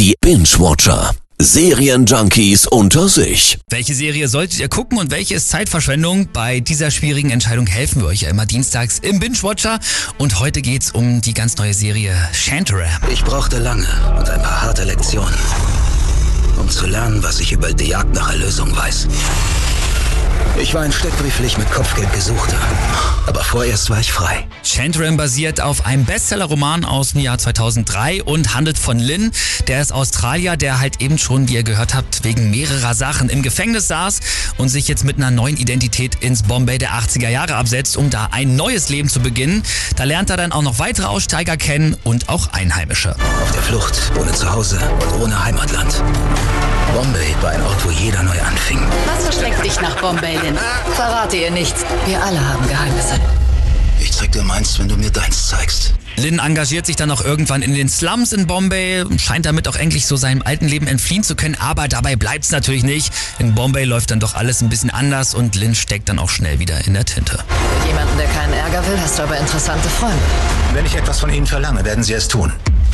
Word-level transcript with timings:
Die 0.00 0.14
Binge-Watcher. 0.22 1.14
Serienjunkies 1.38 2.66
unter 2.66 3.06
sich. 3.06 3.58
Welche 3.68 3.94
Serie 3.94 4.28
solltet 4.28 4.58
ihr 4.58 4.70
gucken 4.70 4.96
und 4.96 5.10
welche 5.10 5.34
ist 5.34 5.50
Zeitverschwendung? 5.50 6.30
Bei 6.32 6.60
dieser 6.60 6.90
schwierigen 6.90 7.28
Entscheidung 7.28 7.66
helfen 7.66 8.00
wir 8.00 8.08
euch 8.08 8.22
ja 8.22 8.30
immer 8.30 8.46
dienstags 8.46 8.98
im 9.00 9.20
Binge-Watcher. 9.20 9.78
Und 10.16 10.40
heute 10.40 10.62
geht's 10.62 10.90
um 10.92 11.20
die 11.20 11.34
ganz 11.34 11.58
neue 11.58 11.74
Serie 11.74 12.16
Shantaram. 12.32 12.88
Ich 13.12 13.22
brauchte 13.24 13.58
lange 13.58 13.86
und 14.18 14.26
ein 14.30 14.40
paar 14.40 14.62
harte 14.62 14.84
Lektionen, 14.84 15.34
um 16.58 16.70
zu 16.70 16.86
lernen, 16.86 17.22
was 17.22 17.38
ich 17.38 17.52
über 17.52 17.74
die 17.74 17.88
Jagd 17.88 18.14
nach 18.14 18.30
Erlösung 18.30 18.74
weiß. 18.74 19.06
Ich 20.60 20.74
war 20.74 20.82
ein 20.82 20.92
steckbrieflich 20.92 21.56
mit 21.56 21.70
Kopfgeld 21.70 22.12
Gesuchter, 22.12 22.58
aber 23.26 23.42
vorerst 23.42 23.88
war 23.88 23.98
ich 23.98 24.12
frei. 24.12 24.46
Shantaram 24.62 25.16
basiert 25.16 25.58
auf 25.58 25.86
einem 25.86 26.04
Bestseller-Roman 26.04 26.84
aus 26.84 27.12
dem 27.12 27.22
Jahr 27.22 27.38
2003 27.38 28.22
und 28.24 28.54
handelt 28.54 28.76
von 28.76 28.98
Lynn. 28.98 29.32
Der 29.68 29.80
ist 29.80 29.90
Australier, 29.90 30.58
der 30.58 30.78
halt 30.78 31.00
eben 31.00 31.16
schon, 31.16 31.48
wie 31.48 31.54
ihr 31.54 31.62
gehört 31.62 31.94
habt, 31.94 32.24
wegen 32.24 32.50
mehrerer 32.50 32.94
Sachen 32.94 33.30
im 33.30 33.42
Gefängnis 33.42 33.88
saß 33.88 34.20
und 34.58 34.68
sich 34.68 34.86
jetzt 34.86 35.02
mit 35.02 35.16
einer 35.16 35.30
neuen 35.30 35.56
Identität 35.56 36.16
ins 36.16 36.42
Bombay 36.42 36.76
der 36.76 36.90
80er 36.90 37.30
Jahre 37.30 37.54
absetzt, 37.54 37.96
um 37.96 38.10
da 38.10 38.28
ein 38.30 38.54
neues 38.54 38.90
Leben 38.90 39.08
zu 39.08 39.20
beginnen. 39.20 39.62
Da 39.96 40.04
lernt 40.04 40.28
er 40.28 40.36
dann 40.36 40.52
auch 40.52 40.62
noch 40.62 40.78
weitere 40.78 41.06
Aussteiger 41.06 41.56
kennen 41.56 41.96
und 42.04 42.28
auch 42.28 42.48
Einheimische. 42.52 43.16
Auf 43.42 43.52
der 43.52 43.62
Flucht, 43.62 44.12
ohne 44.20 44.32
Zuhause 44.32 44.78
und 44.78 45.22
ohne 45.22 45.42
Heimatland. 45.42 46.02
Bombay 46.92 47.34
war 47.40 47.50
ein 47.50 47.62
Ort, 47.62 47.82
wo 47.84 47.90
jeder 47.90 48.22
neu 48.22 48.38
anfing. 48.60 48.80
Was 49.06 49.24
verschreckt 49.24 49.64
dich 49.64 49.80
nach 49.80 49.96
Bombay 50.00 50.38
denn? 50.42 50.56
Verrate 50.94 51.36
ihr 51.36 51.50
nichts. 51.50 51.84
Wir 52.06 52.22
alle 52.22 52.40
haben 52.46 52.66
Geheimnisse. 52.68 53.14
Ich 53.98 54.12
zeig 54.12 54.32
dir 54.32 54.42
meins, 54.42 54.78
wenn 54.78 54.88
du 54.88 54.96
mir 54.96 55.10
deins 55.10 55.48
zeigst. 55.48 55.94
Lynn 56.16 56.38
engagiert 56.38 56.86
sich 56.86 56.96
dann 56.96 57.10
auch 57.10 57.22
irgendwann 57.22 57.62
in 57.62 57.74
den 57.74 57.88
Slums 57.88 58.32
in 58.32 58.46
Bombay, 58.46 59.04
scheint 59.18 59.46
damit 59.46 59.68
auch 59.68 59.76
endlich 59.76 60.06
so 60.06 60.16
seinem 60.16 60.42
alten 60.42 60.66
Leben 60.66 60.86
entfliehen 60.86 61.22
zu 61.22 61.34
können, 61.34 61.56
aber 61.58 61.88
dabei 61.88 62.16
bleibt's 62.16 62.50
natürlich 62.50 62.82
nicht. 62.82 63.12
In 63.38 63.54
Bombay 63.54 63.84
läuft 63.84 64.10
dann 64.10 64.20
doch 64.20 64.34
alles 64.34 64.60
ein 64.60 64.68
bisschen 64.68 64.90
anders 64.90 65.34
und 65.34 65.54
Lynn 65.54 65.74
steckt 65.74 66.08
dann 66.08 66.18
auch 66.18 66.28
schnell 66.28 66.58
wieder 66.58 66.84
in 66.86 66.94
der 66.94 67.04
Tinte. 67.04 67.38
Für 67.38 67.88
jemanden, 67.88 68.16
der 68.18 68.26
keinen 68.28 68.52
Ärger 68.52 68.86
will, 68.86 68.98
hast 69.00 69.18
du 69.18 69.22
aber 69.22 69.38
interessante 69.38 69.88
Freunde. 69.88 70.18
Wenn 70.72 70.84
ich 70.84 70.94
etwas 70.94 71.20
von 71.20 71.32
Ihnen 71.32 71.46
verlange, 71.46 71.84
werden 71.84 72.04
Sie 72.04 72.12
es 72.12 72.28
tun. 72.28 72.52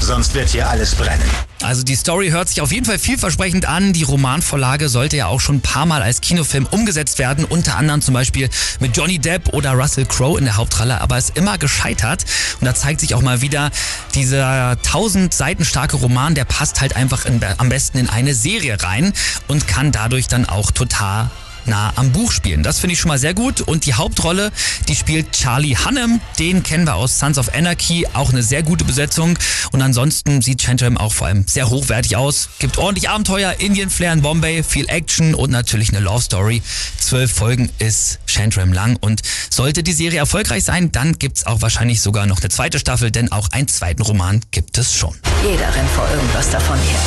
Sonst 0.00 0.34
wird 0.34 0.48
hier 0.48 0.68
alles 0.68 0.94
brennen. 0.94 1.28
Also 1.62 1.82
die 1.82 1.96
Story 1.96 2.30
hört 2.30 2.48
sich 2.48 2.60
auf 2.60 2.72
jeden 2.72 2.86
Fall 2.86 2.98
vielversprechend 2.98 3.66
an. 3.66 3.92
Die 3.92 4.04
Romanvorlage 4.04 4.88
sollte 4.88 5.16
ja 5.16 5.26
auch 5.26 5.40
schon 5.40 5.56
ein 5.56 5.60
paar 5.60 5.86
Mal 5.86 6.02
als 6.02 6.20
Kinofilm 6.20 6.66
umgesetzt 6.70 7.18
werden, 7.18 7.44
unter 7.44 7.76
anderem 7.76 8.00
zum 8.00 8.14
Beispiel 8.14 8.48
mit 8.80 8.96
Johnny 8.96 9.18
Depp 9.18 9.52
oder 9.52 9.72
Russell 9.72 10.06
Crowe 10.06 10.38
in 10.38 10.44
der 10.44 10.56
Hauptrolle, 10.56 11.00
aber 11.00 11.18
ist 11.18 11.36
immer 11.36 11.58
gescheitert. 11.58 12.24
Und 12.60 12.66
da 12.66 12.74
zeigt 12.74 13.00
sich 13.00 13.14
auch 13.14 13.22
mal 13.22 13.42
wieder, 13.42 13.70
dieser 14.14 14.80
tausend 14.82 15.34
Seiten 15.34 15.64
starke 15.64 15.96
Roman, 15.96 16.34
der 16.34 16.44
passt 16.44 16.80
halt 16.80 16.96
einfach 16.96 17.26
in, 17.26 17.40
am 17.58 17.68
besten 17.68 17.98
in 17.98 18.08
eine 18.08 18.34
Serie 18.34 18.82
rein 18.82 19.12
und 19.48 19.66
kann 19.66 19.92
dadurch 19.92 20.28
dann 20.28 20.48
auch 20.48 20.70
total 20.70 21.30
nah 21.66 21.92
am 21.96 22.12
Buch 22.12 22.32
spielen. 22.32 22.62
Das 22.62 22.78
finde 22.80 22.94
ich 22.94 23.00
schon 23.00 23.08
mal 23.08 23.18
sehr 23.18 23.34
gut. 23.34 23.60
Und 23.60 23.86
die 23.86 23.94
Hauptrolle, 23.94 24.50
die 24.88 24.94
spielt 24.94 25.32
Charlie 25.32 25.76
Hunnam. 25.76 26.20
Den 26.38 26.62
kennen 26.62 26.86
wir 26.86 26.94
aus 26.94 27.18
Sons 27.18 27.38
of 27.38 27.54
Anarchy. 27.54 28.06
Auch 28.14 28.30
eine 28.30 28.42
sehr 28.42 28.62
gute 28.62 28.84
Besetzung. 28.84 29.38
Und 29.72 29.82
ansonsten 29.82 30.42
sieht 30.42 30.62
Chantrem 30.62 30.96
auch 30.96 31.12
vor 31.12 31.26
allem 31.26 31.46
sehr 31.46 31.68
hochwertig 31.68 32.16
aus. 32.16 32.48
Gibt 32.58 32.78
ordentlich 32.78 33.08
Abenteuer, 33.08 33.54
Indian 33.58 33.90
Flair 33.90 34.12
in 34.12 34.22
Bombay, 34.22 34.62
viel 34.62 34.88
Action 34.88 35.34
und 35.34 35.50
natürlich 35.50 35.90
eine 35.90 36.00
Love 36.00 36.22
Story. 36.22 36.62
Zwölf 36.98 37.32
Folgen 37.32 37.70
ist 37.78 38.18
Chantrem 38.26 38.72
lang. 38.72 38.96
Und 39.00 39.22
sollte 39.50 39.82
die 39.82 39.92
Serie 39.92 40.18
erfolgreich 40.18 40.64
sein, 40.64 40.92
dann 40.92 41.18
gibt 41.18 41.38
es 41.38 41.46
auch 41.46 41.62
wahrscheinlich 41.62 42.00
sogar 42.00 42.26
noch 42.26 42.40
eine 42.40 42.48
zweite 42.48 42.78
Staffel, 42.78 43.10
denn 43.10 43.32
auch 43.32 43.48
einen 43.52 43.68
zweiten 43.68 44.02
Roman 44.02 44.40
gibt 44.50 44.78
es 44.78 44.94
schon. 44.94 45.14
Jeder 45.42 45.74
rennt 45.74 45.90
vor 45.90 46.08
irgendwas 46.10 46.50
davon 46.50 46.78
her. 46.78 46.98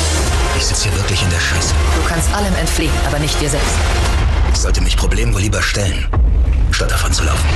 Ich 0.56 0.64
sitze 0.64 0.88
hier 0.88 0.96
wirklich 0.98 1.22
in 1.22 1.30
der 1.30 1.40
Scheiße. 1.40 1.74
Du 1.96 2.08
kannst 2.08 2.32
allem 2.34 2.54
entfliehen, 2.56 2.92
aber 3.06 3.18
nicht 3.18 3.40
dir 3.40 3.50
selbst. 3.50 3.76
Problemen 5.02 5.34
wohl 5.34 5.40
lieber 5.40 5.60
stellen, 5.60 6.06
statt 6.70 6.92
davon 6.92 7.12
zu 7.12 7.24
laufen. 7.24 7.48